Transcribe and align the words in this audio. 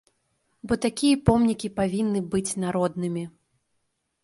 Бо 0.71 0.77
такія 0.85 1.19
помнікі 1.27 1.71
павінны 1.81 2.19
быць 2.33 2.57
народнымі. 2.65 3.23